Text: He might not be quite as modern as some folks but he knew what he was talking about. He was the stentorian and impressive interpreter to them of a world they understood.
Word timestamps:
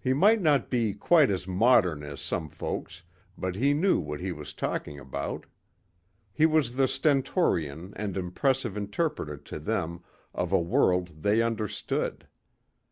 He 0.00 0.12
might 0.14 0.42
not 0.42 0.68
be 0.68 0.94
quite 0.94 1.30
as 1.30 1.46
modern 1.46 2.02
as 2.02 2.20
some 2.20 2.48
folks 2.48 3.04
but 3.38 3.54
he 3.54 3.72
knew 3.72 4.00
what 4.00 4.18
he 4.18 4.32
was 4.32 4.52
talking 4.52 4.98
about. 4.98 5.46
He 6.32 6.44
was 6.44 6.74
the 6.74 6.88
stentorian 6.88 7.92
and 7.94 8.16
impressive 8.16 8.76
interpreter 8.76 9.36
to 9.36 9.60
them 9.60 10.02
of 10.34 10.50
a 10.50 10.58
world 10.60 11.22
they 11.22 11.40
understood. 11.40 12.26